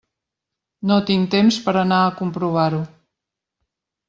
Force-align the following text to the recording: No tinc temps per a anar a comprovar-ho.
No 0.91 0.97
tinc 1.09 1.29
temps 1.35 1.59
per 1.67 1.75
a 1.75 1.83
anar 1.83 2.01
a 2.07 2.17
comprovar-ho. 2.23 2.81